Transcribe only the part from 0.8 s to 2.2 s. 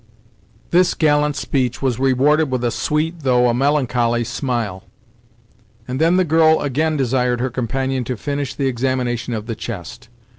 gallant speech was